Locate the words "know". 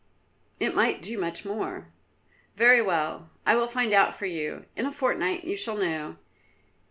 5.77-6.17